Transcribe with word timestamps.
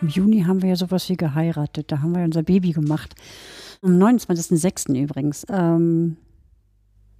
Im 0.00 0.08
Juni 0.08 0.42
haben 0.42 0.62
wir 0.62 0.70
ja 0.70 0.76
sowas 0.76 1.08
wie 1.08 1.16
geheiratet. 1.16 1.92
Da 1.92 2.00
haben 2.02 2.14
wir 2.14 2.24
unser 2.24 2.42
Baby 2.42 2.72
gemacht. 2.72 3.14
Am 3.82 3.98
29.06. 3.98 4.94
übrigens. 5.00 5.46
Ähm, 5.50 6.16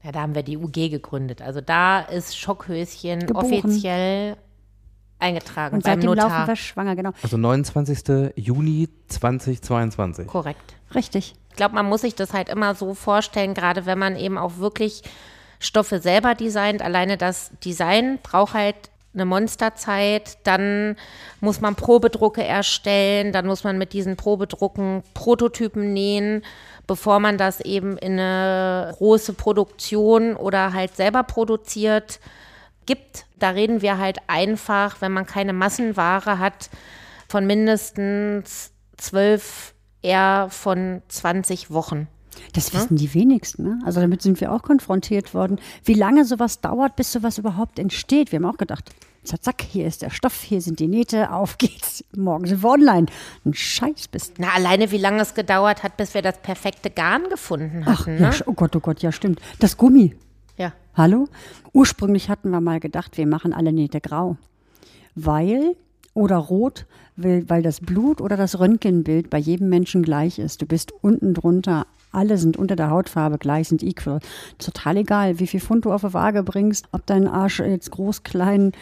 ja, 0.03 0.13
da 0.13 0.23
haben 0.23 0.35
wir 0.35 0.43
die 0.43 0.57
UG 0.57 0.91
gegründet. 0.91 1.43
Also 1.43 1.61
da 1.61 2.01
ist 2.01 2.39
Schockhöschen 2.39 3.27
Geboren. 3.27 3.47
offiziell 3.47 4.37
eingetragen 5.19 5.77
und 5.77 5.85
beim 5.85 6.01
seitdem 6.01 6.15
laufen 6.15 6.31
Notar. 6.31 6.49
wir 6.49 6.57
schwanger, 6.57 6.97
genau. 6.97 7.11
Also 7.23 7.37
29. 7.37 8.33
Juni 8.37 8.89
2022. 9.09 10.27
Korrekt. 10.27 10.75
Richtig. 10.95 11.35
Ich 11.51 11.57
glaube, 11.57 11.75
man 11.75 11.87
muss 11.87 12.01
sich 12.01 12.15
das 12.15 12.33
halt 12.33 12.49
immer 12.49 12.75
so 12.75 12.95
vorstellen, 12.95 13.53
gerade 13.53 13.85
wenn 13.85 13.99
man 13.99 14.17
eben 14.17 14.39
auch 14.39 14.57
wirklich 14.57 15.03
Stoffe 15.59 16.01
selber 16.01 16.35
designt. 16.35 16.81
Alleine 16.81 17.19
das 17.19 17.51
Design 17.63 18.19
braucht 18.23 18.55
halt 18.55 18.77
eine 19.15 19.25
Monsterzeit. 19.25 20.39
Dann 20.45 20.97
muss 21.41 21.61
man 21.61 21.75
Probedrucke 21.75 22.45
erstellen. 22.45 23.33
Dann 23.33 23.47
muss 23.47 23.65
man 23.65 23.79
mit 23.79 23.93
diesen 23.93 24.17
Probedrucken 24.17 25.03
Prototypen 25.15 25.93
nähen, 25.93 26.45
bevor 26.87 27.21
man 27.21 27.39
das 27.39 27.61
eben 27.61 27.97
in 27.99 28.19
eine 28.19 28.95
große 28.97 29.35
Produktion 29.35 30.37
oder 30.37 30.73
halt 30.73 30.97
selber 30.97 31.23
produziert 31.23 32.21
gibt. 32.87 33.27
Da 33.39 33.51
reden 33.51 33.83
wir 33.83 33.99
halt 33.99 34.19
einfach, 34.27 35.01
wenn 35.01 35.13
man 35.13 35.27
keine 35.27 35.53
Massenware 35.53 36.39
hat, 36.39 36.71
von 37.29 37.47
mindestens 37.47 38.73
zwölf, 38.97 39.75
eher 40.03 40.49
von 40.51 41.03
20 41.09 41.71
Wochen. 41.71 42.09
Das 42.53 42.75
wissen 42.75 42.97
die 42.97 43.13
wenigsten. 43.15 43.63
Ne? 43.65 43.79
Also 43.85 44.01
damit 44.01 44.23
sind 44.23 44.41
wir 44.41 44.53
auch 44.53 44.63
konfrontiert 44.63 45.35
worden. 45.35 45.59
Wie 45.85 45.95
lange 45.95 46.25
sowas 46.25 46.61
dauert, 46.61 46.97
bis 46.97 47.13
sowas 47.13 47.39
überhaupt 47.39 47.79
entsteht. 47.79 48.33
Wir 48.33 48.39
haben 48.39 48.47
auch 48.47 48.59
gedacht, 48.59 48.91
zack, 49.25 49.43
zack, 49.43 49.63
hier 49.63 49.87
ist 49.87 50.03
der 50.03 50.11
Stoff, 50.11 50.41
hier 50.43 50.61
sind 50.61 50.81
die 50.81 50.89
Nähte, 50.89 51.31
auf 51.33 51.59
geht's. 51.59 52.05
Morgen 52.17 52.47
sind 52.47 52.63
wir 52.63 52.71
online. 52.71 53.07
Ein 53.45 53.55
Scheiß 53.55 54.09
bist 54.09 54.35
Na, 54.39 54.49
alleine 54.55 54.91
wie 54.91 54.99
lange 54.99 55.21
es 55.21 55.35
gedauert 55.35 55.83
hat, 55.83 55.97
bis 55.97 56.15
wir 56.15 56.23
das 56.23 56.39
perfekte 56.39 56.91
Garn 56.91 57.29
gefunden 57.29 57.83
Ach, 57.87 58.01
hatten. 58.01 58.19
ja, 58.21 58.31
ne? 58.31 58.37
oh 58.47 58.53
Gott, 58.53 58.75
oh 58.77 58.81
Gott, 58.81 59.03
ja 59.03 59.13
stimmt. 59.13 59.41
Das 59.59 59.77
Gummi. 59.77 60.15
ja. 60.57 60.73
Hallo? 60.95 61.29
Ursprünglich 61.73 62.29
hatten 62.29 62.51
wir 62.51 62.61
mal 62.61 62.81
gedacht, 62.81 63.17
wir 63.17 63.27
machen 63.27 63.53
alle 63.53 63.73
Nähte 63.73 64.01
grau. 64.01 64.37
Weil, 65.15 65.77
oder 66.15 66.37
rot, 66.37 66.87
weil, 67.17 67.49
weil 67.49 67.63
das 67.63 67.81
Blut 67.81 68.21
oder 68.21 68.37
das 68.37 68.59
Röntgenbild 68.59 69.31
bei 69.31 69.39
jedem 69.39 69.69
Menschen 69.69 70.03
gleich 70.03 70.39
ist. 70.39 70.63
Du 70.63 70.67
bist 70.67 70.93
unten 71.01 71.35
drunter, 71.35 71.87
alle 72.13 72.39
sind 72.39 72.57
unter 72.57 72.77
der 72.77 72.91
Hautfarbe 72.91 73.39
gleich, 73.39 73.69
sind 73.69 73.83
equal. 73.83 74.21
Total 74.59 74.97
egal, 74.97 75.39
wie 75.39 75.47
viel 75.47 75.61
Pfund 75.61 75.85
du 75.85 75.93
auf 75.93 76.03
die 76.03 76.13
Waage 76.13 76.43
bringst, 76.43 76.89
ob 76.93 77.07
dein 77.07 77.29
Arsch 77.29 77.61
jetzt 77.61 77.91
groß, 77.91 78.23
klein, 78.23 78.73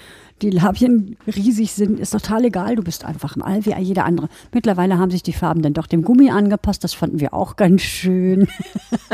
die 0.43 0.51
Labien 0.51 1.17
riesig 1.27 1.73
sind, 1.73 1.99
ist 1.99 2.11
total 2.11 2.45
egal. 2.45 2.77
Du 2.77 2.83
bist 2.83 3.05
einfach 3.05 3.37
im 3.37 3.43
All 3.43 3.67
wie 3.67 3.75
jeder 3.75 4.05
andere. 4.05 4.29
Mittlerweile 4.53 4.99
haben 4.99 5.11
sich 5.11 5.23
die 5.23 5.33
Farben 5.33 5.63
dann 5.63 5.75
doch 5.75 5.87
dem 5.87 6.03
Gummi 6.03 6.31
angepasst. 6.31 6.85
Das 6.85 6.95
fanden 6.95 7.21
wir 7.21 7.35
auch 7.35 7.57
ganz 7.57 7.83
schön. 7.83 8.49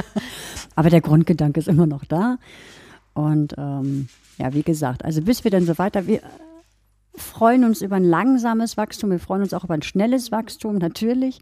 Aber 0.76 0.90
der 0.90 1.00
Grundgedanke 1.00 1.60
ist 1.60 1.68
immer 1.68 1.86
noch 1.86 2.04
da. 2.04 2.38
Und 3.14 3.54
ähm, 3.56 4.08
ja, 4.38 4.52
wie 4.52 4.62
gesagt, 4.62 5.04
also 5.04 5.22
bis 5.22 5.44
wir 5.44 5.50
dann 5.50 5.64
so 5.64 5.78
weiter, 5.78 6.06
wir 6.06 6.20
freuen 7.14 7.64
uns 7.64 7.80
über 7.80 7.96
ein 7.96 8.04
langsames 8.04 8.76
Wachstum, 8.76 9.10
wir 9.10 9.20
freuen 9.20 9.42
uns 9.42 9.54
auch 9.54 9.64
über 9.64 9.74
ein 9.74 9.82
schnelles 9.82 10.32
Wachstum, 10.32 10.78
natürlich. 10.78 11.40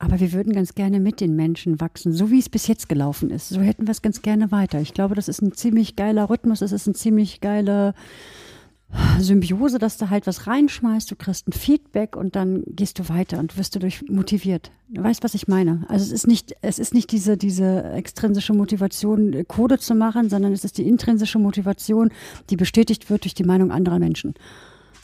Aber 0.00 0.20
wir 0.20 0.32
würden 0.32 0.52
ganz 0.52 0.74
gerne 0.74 1.00
mit 1.00 1.20
den 1.20 1.34
Menschen 1.34 1.80
wachsen, 1.80 2.12
so 2.12 2.30
wie 2.30 2.38
es 2.38 2.48
bis 2.48 2.68
jetzt 2.68 2.88
gelaufen 2.88 3.30
ist. 3.30 3.48
So 3.48 3.60
hätten 3.60 3.86
wir 3.86 3.90
es 3.90 4.00
ganz 4.02 4.22
gerne 4.22 4.52
weiter. 4.52 4.80
Ich 4.80 4.94
glaube, 4.94 5.14
das 5.16 5.26
ist 5.28 5.42
ein 5.42 5.52
ziemlich 5.52 5.96
geiler 5.96 6.30
Rhythmus, 6.30 6.60
es 6.62 6.70
ist 6.70 6.86
ein 6.86 6.94
ziemlich 6.94 7.40
geiler 7.40 7.94
Symbiose, 9.18 9.78
dass 9.78 9.98
du 9.98 10.08
halt 10.08 10.26
was 10.26 10.46
reinschmeißt, 10.46 11.10
du 11.10 11.16
kriegst 11.16 11.46
ein 11.46 11.52
Feedback 11.52 12.16
und 12.16 12.36
dann 12.36 12.62
gehst 12.68 12.98
du 12.98 13.08
weiter 13.10 13.38
und 13.38 13.58
wirst 13.58 13.76
dadurch 13.76 14.02
motiviert. 14.08 14.70
Du 14.88 15.02
weißt, 15.02 15.22
was 15.24 15.34
ich 15.34 15.46
meine. 15.46 15.84
Also 15.88 16.06
es 16.06 16.12
ist 16.12 16.26
nicht, 16.26 16.54
es 16.62 16.78
ist 16.78 16.94
nicht 16.94 17.12
diese, 17.12 17.36
diese 17.36 17.82
extrinsische 17.92 18.54
Motivation, 18.54 19.44
Code 19.46 19.78
zu 19.78 19.94
machen, 19.94 20.30
sondern 20.30 20.52
es 20.52 20.64
ist 20.64 20.78
die 20.78 20.88
intrinsische 20.88 21.38
Motivation, 21.38 22.10
die 22.48 22.56
bestätigt 22.56 23.10
wird 23.10 23.24
durch 23.24 23.34
die 23.34 23.44
Meinung 23.44 23.72
anderer 23.72 23.98
Menschen. 23.98 24.32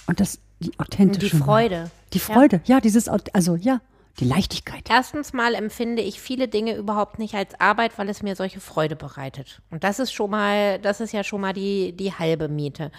Und 0.06 0.18
das, 0.20 0.38
die 0.60 0.70
Und 0.70 0.80
authentische. 0.80 1.36
die 1.36 1.42
Freude. 1.42 1.90
Die 2.14 2.18
Freude, 2.20 2.60
ja, 2.64 2.80
dieses, 2.80 3.08
Aut- 3.10 3.34
also 3.34 3.56
ja, 3.56 3.82
die 4.20 4.24
Leichtigkeit. 4.24 4.88
Erstens 4.88 5.32
mal 5.32 5.54
empfinde 5.54 6.02
ich 6.02 6.20
viele 6.20 6.46
Dinge 6.48 6.76
überhaupt 6.76 7.18
nicht 7.18 7.34
als 7.34 7.58
Arbeit, 7.60 7.98
weil 7.98 8.08
es 8.08 8.22
mir 8.22 8.36
solche 8.36 8.60
Freude 8.60 8.96
bereitet. 8.96 9.60
Und 9.70 9.82
das 9.82 9.98
ist 9.98 10.12
schon 10.12 10.30
mal, 10.30 10.78
das 10.78 11.00
ist 11.00 11.12
ja 11.12 11.24
schon 11.24 11.40
mal 11.40 11.52
die, 11.52 11.92
die 11.92 12.12
halbe 12.12 12.48
Miete. 12.48 12.92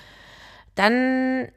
Dann 0.76 1.50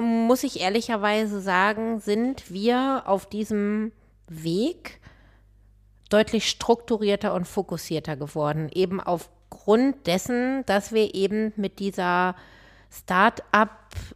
muss 0.00 0.42
ich 0.42 0.60
ehrlicherweise 0.60 1.40
sagen, 1.40 2.00
sind 2.00 2.50
wir 2.50 3.04
auf 3.06 3.26
diesem 3.26 3.92
Weg 4.28 5.00
deutlich 6.10 6.48
strukturierter 6.48 7.32
und 7.32 7.46
fokussierter 7.46 8.16
geworden. 8.16 8.68
Eben 8.72 9.00
aufgrund 9.00 10.06
dessen, 10.06 10.64
dass 10.66 10.92
wir 10.92 11.14
eben 11.14 11.52
mit 11.56 11.78
dieser 11.78 12.34
Start-up, 12.94 13.70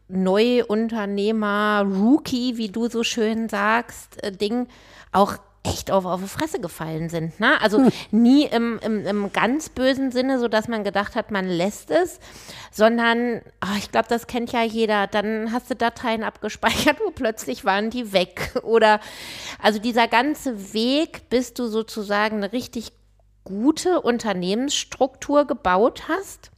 Neuunternehmer, 0.08 1.84
Rookie, 1.86 2.56
wie 2.56 2.68
du 2.68 2.88
so 2.88 3.02
schön 3.02 3.48
sagst, 3.48 4.22
äh, 4.22 4.32
Ding 4.32 4.68
auch 5.12 5.36
echt 5.64 5.90
auf, 5.90 6.04
auf 6.04 6.20
die 6.20 6.28
Fresse 6.28 6.60
gefallen 6.60 7.08
sind. 7.08 7.40
Ne? 7.40 7.60
Also 7.60 7.90
nie 8.10 8.44
im, 8.44 8.78
im, 8.82 9.04
im 9.06 9.32
ganz 9.32 9.68
bösen 9.68 10.12
Sinne, 10.12 10.38
so 10.38 10.48
dass 10.48 10.68
man 10.68 10.84
gedacht 10.84 11.14
hat, 11.14 11.30
man 11.30 11.46
lässt 11.46 11.90
es, 11.90 12.20
sondern 12.70 13.42
ah, 13.60 13.74
ich 13.76 13.90
glaube, 13.90 14.08
das 14.08 14.26
kennt 14.26 14.52
ja 14.52 14.62
jeder. 14.62 15.06
Dann 15.06 15.52
hast 15.52 15.70
du 15.70 15.74
Dateien 15.74 16.22
abgespeichert 16.22 17.00
und 17.06 17.14
plötzlich 17.14 17.64
waren 17.64 17.90
die 17.90 18.12
weg. 18.12 18.52
Oder 18.62 19.00
also 19.60 19.78
dieser 19.78 20.08
ganze 20.08 20.72
Weg, 20.72 21.28
bis 21.28 21.54
du 21.54 21.66
sozusagen 21.66 22.36
eine 22.36 22.52
richtig 22.52 22.92
gute 23.44 24.00
Unternehmensstruktur 24.00 25.46
gebaut 25.46 26.04
hast. 26.08 26.50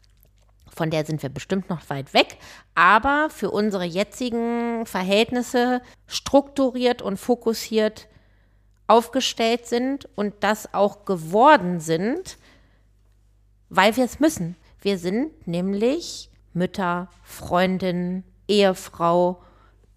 Von 0.74 0.90
der 0.90 1.04
sind 1.04 1.22
wir 1.22 1.30
bestimmt 1.30 1.68
noch 1.68 1.90
weit 1.90 2.14
weg, 2.14 2.38
aber 2.74 3.28
für 3.30 3.50
unsere 3.50 3.84
jetzigen 3.84 4.86
Verhältnisse 4.86 5.82
strukturiert 6.06 7.02
und 7.02 7.16
fokussiert 7.18 8.06
aufgestellt 8.86 9.66
sind 9.66 10.08
und 10.16 10.34
das 10.40 10.74
auch 10.74 11.04
geworden 11.04 11.80
sind, 11.80 12.38
weil 13.68 13.96
wir 13.96 14.04
es 14.04 14.18
müssen. 14.20 14.56
Wir 14.80 14.98
sind 14.98 15.46
nämlich 15.46 16.30
Mütter, 16.54 17.08
Freundin, 17.22 18.24
Ehefrau, 18.48 19.40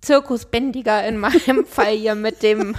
Zirkusbändiger 0.02 1.08
in 1.08 1.18
meinem 1.18 1.66
Fall 1.68 1.96
hier 1.96 2.14
mit 2.16 2.44
dem 2.44 2.76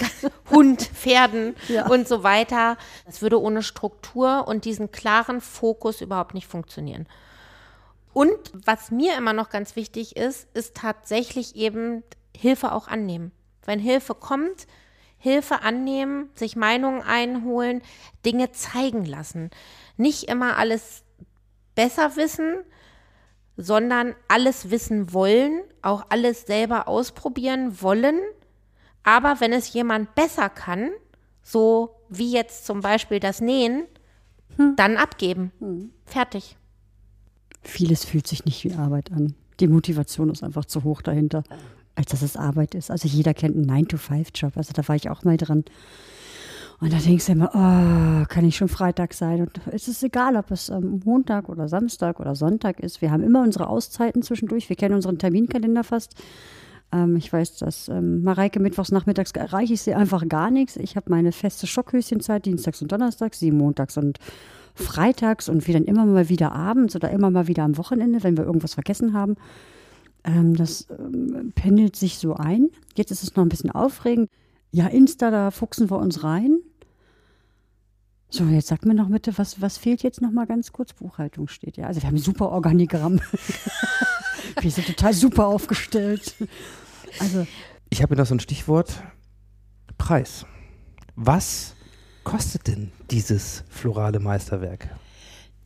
Hund, 0.50 0.82
Pferden 0.82 1.54
Ja. 1.68 1.86
und 1.88 2.06
so 2.08 2.22
weiter. 2.22 2.76
Das 3.06 3.22
würde 3.22 3.40
ohne 3.40 3.62
Struktur 3.62 4.46
und 4.48 4.64
diesen 4.64 4.90
klaren 4.92 5.40
Fokus 5.40 6.00
überhaupt 6.00 6.34
nicht 6.34 6.46
funktionieren. 6.48 7.06
Und 8.14 8.38
was 8.54 8.92
mir 8.92 9.18
immer 9.18 9.32
noch 9.32 9.50
ganz 9.50 9.76
wichtig 9.76 10.16
ist, 10.16 10.48
ist 10.54 10.76
tatsächlich 10.76 11.56
eben 11.56 12.04
Hilfe 12.34 12.72
auch 12.72 12.88
annehmen. 12.88 13.32
Wenn 13.66 13.80
Hilfe 13.80 14.14
kommt, 14.14 14.66
Hilfe 15.18 15.62
annehmen, 15.62 16.30
sich 16.34 16.54
Meinungen 16.54 17.02
einholen, 17.02 17.82
Dinge 18.24 18.52
zeigen 18.52 19.04
lassen. 19.04 19.50
Nicht 19.96 20.24
immer 20.24 20.56
alles 20.58 21.02
besser 21.74 22.14
wissen, 22.14 22.58
sondern 23.56 24.14
alles 24.28 24.70
wissen 24.70 25.12
wollen, 25.12 25.62
auch 25.82 26.06
alles 26.08 26.46
selber 26.46 26.86
ausprobieren 26.86 27.82
wollen. 27.82 28.20
Aber 29.02 29.40
wenn 29.40 29.52
es 29.52 29.72
jemand 29.72 30.14
besser 30.14 30.48
kann, 30.48 30.90
so 31.42 31.96
wie 32.08 32.32
jetzt 32.32 32.64
zum 32.64 32.80
Beispiel 32.80 33.18
das 33.18 33.40
Nähen, 33.40 33.86
dann 34.76 34.98
abgeben. 34.98 35.50
Fertig. 36.06 36.56
Vieles 37.64 38.04
fühlt 38.04 38.26
sich 38.26 38.44
nicht 38.44 38.64
wie 38.64 38.74
Arbeit 38.74 39.10
an. 39.12 39.34
Die 39.60 39.68
Motivation 39.68 40.30
ist 40.30 40.42
einfach 40.42 40.64
zu 40.64 40.84
hoch 40.84 41.02
dahinter, 41.02 41.44
als 41.94 42.10
dass 42.10 42.22
es 42.22 42.36
Arbeit 42.36 42.74
ist. 42.74 42.90
Also 42.90 43.08
jeder 43.08 43.34
kennt 43.34 43.56
einen 43.56 43.86
9-to-5-Job. 43.86 44.56
Also 44.56 44.72
da 44.72 44.86
war 44.86 44.96
ich 44.96 45.10
auch 45.10 45.24
mal 45.24 45.36
dran. 45.36 45.64
Und 46.80 46.92
da 46.92 46.98
denkst 46.98 47.26
du 47.26 47.32
immer, 47.32 47.50
oh, 47.54 48.26
kann 48.28 48.44
ich 48.44 48.56
schon 48.56 48.68
Freitag 48.68 49.14
sein? 49.14 49.40
Und 49.40 49.60
es 49.70 49.88
ist 49.88 50.02
egal, 50.02 50.36
ob 50.36 50.50
es 50.50 50.68
ähm, 50.68 51.00
Montag 51.04 51.48
oder 51.48 51.68
Samstag 51.68 52.20
oder 52.20 52.34
Sonntag 52.34 52.80
ist. 52.80 53.00
Wir 53.00 53.10
haben 53.10 53.22
immer 53.22 53.42
unsere 53.42 53.68
Auszeiten 53.68 54.22
zwischendurch. 54.22 54.68
Wir 54.68 54.76
kennen 54.76 54.94
unseren 54.94 55.18
Terminkalender 55.18 55.84
fast. 55.84 56.14
Ähm, 56.92 57.16
ich 57.16 57.32
weiß, 57.32 57.58
dass 57.58 57.88
ähm, 57.88 58.22
Mareike 58.22 58.60
mittwochs 58.60 58.92
nachmittags 58.92 59.30
erreiche 59.32 59.74
ich 59.74 59.82
sie 59.82 59.94
einfach 59.94 60.26
gar 60.28 60.50
nichts. 60.50 60.76
Ich 60.76 60.96
habe 60.96 61.10
meine 61.10 61.32
feste 61.32 61.66
Schockhöschenzeit, 61.66 62.44
dienstags 62.44 62.82
und 62.82 62.90
donnerstags, 62.90 63.38
sie 63.38 63.52
montags 63.52 63.96
und 63.96 64.18
freitags 64.74 65.48
und 65.48 65.66
wir 65.66 65.74
dann 65.74 65.84
immer 65.84 66.04
mal 66.04 66.28
wieder 66.28 66.52
abends 66.52 66.96
oder 66.96 67.10
immer 67.10 67.30
mal 67.30 67.46
wieder 67.46 67.62
am 67.62 67.76
Wochenende, 67.76 68.22
wenn 68.22 68.36
wir 68.36 68.44
irgendwas 68.44 68.74
vergessen 68.74 69.12
haben. 69.12 69.36
Ähm, 70.24 70.56
das 70.56 70.88
ähm, 70.90 71.52
pendelt 71.54 71.96
sich 71.96 72.18
so 72.18 72.34
ein. 72.34 72.70
Jetzt 72.96 73.10
ist 73.10 73.22
es 73.22 73.36
noch 73.36 73.44
ein 73.44 73.48
bisschen 73.48 73.70
aufregend. 73.70 74.30
Ja, 74.72 74.86
Insta, 74.88 75.30
da 75.30 75.50
fuchsen 75.50 75.90
wir 75.90 75.98
uns 75.98 76.24
rein. 76.24 76.58
So, 78.30 78.44
jetzt 78.46 78.66
sag 78.66 78.84
mir 78.84 78.94
noch 78.94 79.08
bitte, 79.10 79.38
was, 79.38 79.60
was 79.60 79.78
fehlt 79.78 80.02
jetzt 80.02 80.20
noch 80.20 80.32
mal 80.32 80.46
ganz 80.46 80.72
kurz? 80.72 80.92
Buchhaltung 80.92 81.46
steht, 81.46 81.76
ja. 81.76 81.86
Also 81.86 82.02
wir 82.02 82.08
haben 82.08 82.16
ein 82.16 82.22
super 82.22 82.50
Organigramm. 82.50 83.20
wir 84.60 84.70
sind 84.72 84.88
total 84.88 85.12
super 85.14 85.46
aufgestellt. 85.46 86.34
Also 87.20 87.46
Ich 87.90 88.02
habe 88.02 88.16
noch 88.16 88.26
so 88.26 88.34
ein 88.34 88.40
Stichwort. 88.40 89.04
Preis. 89.98 90.46
Was 91.14 91.76
kostet 92.24 92.66
denn 92.66 92.90
dieses 93.10 93.64
florale 93.68 94.18
Meisterwerk? 94.18 94.88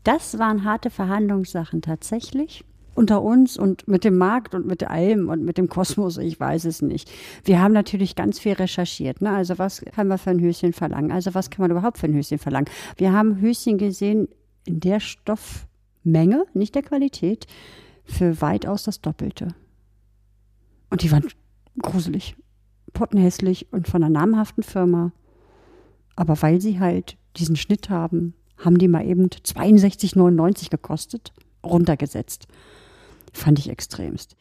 Das 0.05 0.39
waren 0.39 0.65
harte 0.65 0.91
Verhandlungssachen 0.91 1.83
tatsächlich. 1.83 2.65
Unter 2.95 3.23
uns 3.23 3.57
und 3.57 3.87
mit 3.87 4.03
dem 4.03 4.19
Markt 4.19 4.55
und 4.55 4.67
mit 4.67 4.83
allem 4.83 5.29
und 5.29 5.45
mit 5.45 5.57
dem 5.57 5.69
Kosmos, 5.69 6.19
ich 6.19 6.41
weiß 6.41 6.65
es 6.65 6.83
nicht. 6.83 7.09
Wir 7.45 7.61
haben 7.61 7.73
natürlich 7.73 8.17
ganz 8.17 8.41
viel 8.41 8.55
recherchiert. 8.55 9.21
Ne? 9.21 9.31
Also 9.31 9.59
was 9.59 9.83
kann 9.95 10.09
man 10.09 10.19
für 10.19 10.31
ein 10.31 10.41
Höschen 10.41 10.73
verlangen? 10.73 11.13
Also 11.13 11.33
was 11.35 11.49
kann 11.51 11.63
man 11.63 11.71
überhaupt 11.71 11.99
für 11.99 12.07
ein 12.07 12.15
Höschen 12.15 12.39
verlangen? 12.39 12.67
Wir 12.97 13.13
haben 13.13 13.41
Höschen 13.41 13.79
gesehen 13.79 14.27
in 14.65 14.81
der 14.81 14.99
Stoffmenge, 14.99 16.45
nicht 16.55 16.75
der 16.75 16.83
Qualität, 16.83 17.47
für 18.05 18.41
weitaus 18.41 18.83
das 18.83 19.01
Doppelte. 19.01 19.49
Und 20.91 21.03
die 21.03 21.13
waren 21.13 21.29
gruselig, 21.81 22.35
pottenhässlich 22.95 23.73
und 23.73 23.87
von 23.87 24.03
einer 24.03 24.11
namhaften 24.11 24.65
Firma. 24.65 25.13
Aber 26.19 26.43
weil 26.43 26.61
sie 26.61 26.81
halt 26.81 27.17
diesen 27.37 27.55
Schnitt 27.55 27.91
haben, 27.91 28.35
haben 28.57 28.77
die 28.77 28.89
mal 28.89 29.07
eben 29.07 29.29
62,99 29.29 30.69
gekostet, 30.69 31.33
runtergesetzt. 31.65 32.49
Fand 33.33 33.61
ich 33.61 33.71
extremst. 33.71 34.35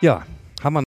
Ja, 0.00 0.22
haben 0.62 0.72
wir 0.74 0.78